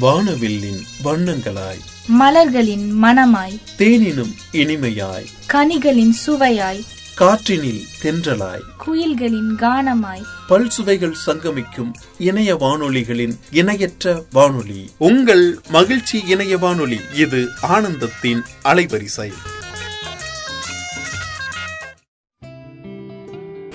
[0.00, 1.80] வானவில்லின் வண்ணங்களாய்.
[2.06, 5.26] மலர்களின் மணமாய் தேனினும் இனிமையாய்.
[5.52, 6.84] கனிகளின் சுவையாய்.
[7.20, 8.60] காற்றினில் தென்றலாய்.
[8.86, 10.22] குயில்களின் கானமாய்.
[10.48, 14.90] பல் சுவைகள் சங்கமிக்கும் இணைய வானொலிகளின் இணையற்ற வானொலி.
[14.98, 19.32] உங்கள் மகிழ்ச்சி இணைய வானொலி இது ஆனந்தத்தின் அலைவரிசை.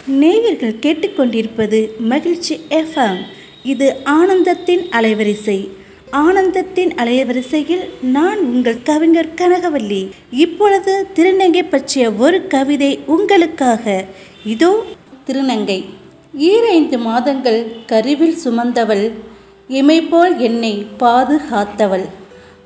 [0.06, 3.22] நேயர்கள் கேட்டுக்கொண்டிருப்பது மகிழ்ச்சி எஃப்எம்
[3.64, 5.80] இது ஆனந்தத்தின் அலைவரிசை.
[6.20, 10.10] ஆனந்தத்தின் அலைவரிசையில் நான் உங்கள் கவிஞர் கனகவல்லி.
[10.32, 14.06] இப்பொழுது திருநங்கை பற்றிய ஒரு கவிதை உங்களுக்காக.
[14.46, 14.84] இதோ
[15.28, 15.86] திருநங்கை.
[16.34, 19.12] ஈரைந்து மாதங்கள் கருவில் சுமந்தவள்
[19.70, 22.06] இமைபோல் என்னை பாதுகாத்தவள்.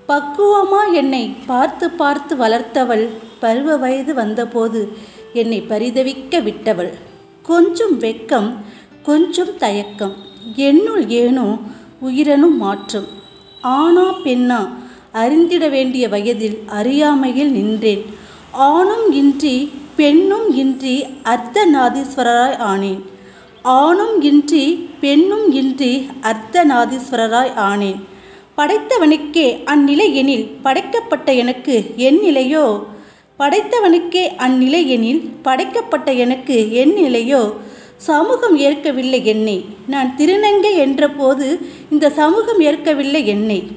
[0.08, 3.08] பக்குவமா என்னை பார்த்து பார்த்து வளர்த்தவள்
[3.39, 4.91] பருவ வயது வந்தபோது
[5.34, 6.94] என்னை பரிதவிக்க விட்டவள்.
[7.41, 8.50] கொஞ்சம் வெக்கம்
[9.03, 10.16] கொஞ்சம் தயக்கம்.
[10.55, 11.58] என்னுள் ஏனோ
[12.00, 13.23] உயிரனும் மாற்றம்.
[13.66, 14.59] ஆனா பெண்ணா
[15.11, 18.03] அறிந்திட வேண்டிய வயதில் அறியாமையில் நின்றேன்.
[18.52, 23.02] ஆணும் இன்றி பெண்ணும் இன்றி அர்த்தநாதீஸ்வரராய் ஆனேன்.
[23.63, 28.02] ஆணும் இன்றி பெண்ணும் இன்றி அர்த்தநாதீஸ்வரராய் ஆனேன்.
[28.57, 32.83] படைத்தவனுக்கே அந்நிலை எனில் படைக்கப்பட்ட எனக்கு என் நிலையோ?
[33.39, 37.53] படைத்தவனுக்கே அந்நிலை எனில் படைக்கப்பட்ட எனக்கு என் நிலையோ?
[37.97, 39.66] சமூகம் ஏற்கவில்லை என்னை.
[39.88, 41.47] நான் திருநங்கை என்றபோது
[41.91, 43.67] இந்த சமூகம் ஏற்கவில்லை என்னை.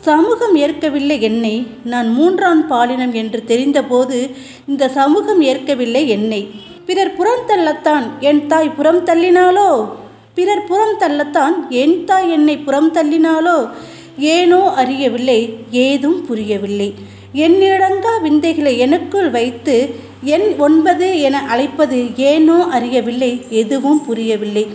[0.00, 1.66] சமூகம் ஏற்கவில்லை என்னை.
[1.84, 4.30] நான் மூன்றாம் பாலினம் என்று தெரிந்தபோது
[4.68, 6.48] இந்த சமூகம் ஏற்கவில்லை என்னை.
[6.86, 9.88] பிறர் புறம் தள்ளத்தான் என் தாய் புறம் தள்ளினாலோ
[10.34, 13.68] பிறர் புறம் தள்ளத்தான் என் தாய் என்னை புறம் தள்ளினாலோ
[14.18, 16.94] ஏனோ அறியவில்லை ஏதும் புரியவில்லை.
[17.34, 24.66] எண்ணிடங்கா விந்தைகளை எனக்குள் வைத்து எண் ஒன்பது என அழைப்பது ஏனோ அறியவில்லை எதுவும் புரியவில்லை.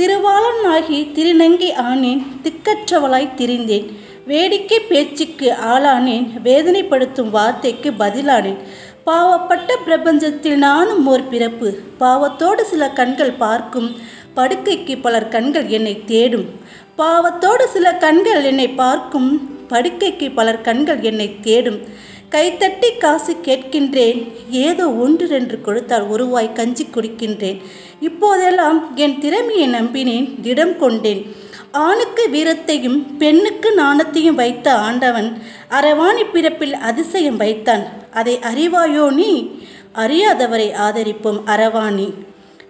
[0.00, 3.86] திருவாளன் ஆகி திருநங்கை ஆனேன் திக்கற்றவளாய் திரிந்தேன்.
[4.26, 8.56] வேடிக்கை பேச்சுக்கு ஆளானேன் வேதனைப்படுத்தும் வார்த்தைக்கு பதிலானேன்.
[9.06, 11.68] பாவப்பட்ட பிரபஞ்சத்தில் நானும் ஓர் பிறப்பு.
[12.00, 13.90] பாவத்தோடு சில கண்கள் பார்க்கும்
[14.36, 16.46] படுக்கைக்கு பலர் கண்கள் என்னை தேடும்.
[16.98, 19.30] பாவத்தோடு சில கண்கள் என்னை பார்க்கும்
[19.70, 21.80] படுக்கைக்கு பலர் கண்கள் என்னை தேடும்.
[22.30, 24.18] கைத்தட்டி காசு கேட்கின்றேன்.
[24.50, 27.60] ஏதோ ஒன்று ரென்று கொடுத்தால் ஒருவாய் கஞ்சி குடிக்கின்றேன்.
[28.00, 31.22] இப்போதெல்லாம் என் திறமையை நம்பினேன் திடம் கொண்டேன்.
[31.72, 35.42] ஆணுக்கு வீரத்தையும் பெண்ணுக்கு நாணத்தையும் வைத்த ஆண்டவன்
[35.80, 37.84] அரவாணி பிறப்பில் அதிசயம் வைத்தான்.
[38.12, 39.50] அதை அறிவாயோ நீ?
[39.94, 42.08] அறியாதவரை ஆதரிப்போம் அரவாணி.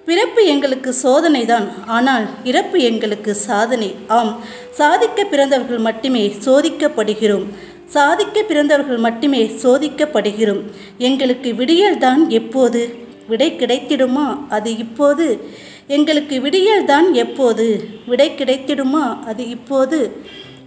[0.04, 3.94] பிறப்பு எங்களுக்கு சோதனைதான் ஆனால் இறப்பு எங்களுக்கு சாதனை.
[4.08, 7.46] ஆம் சாதிக்க பிறந்தவர்கள் மட்டுமே சோதிக்கப்படுகிறோம்.
[7.90, 10.60] சாதிக்க பிறந்தவர்கள் மட்டுமே சோதிக்கப்படுகிறோம்.
[10.98, 12.94] எங்களுக்கு விடியல்தான் எப்போது?
[13.28, 14.46] விடை கிடைத்திடுமா?
[14.48, 15.48] அது இப்போது.
[15.86, 17.88] எங்களுக்கு விடியல்தான் எப்போது?
[18.06, 19.20] விடை கிடைத்திடுமா?
[19.24, 20.12] அது இப்போது.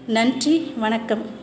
[0.07, 1.42] நன்றி வணக்கம்.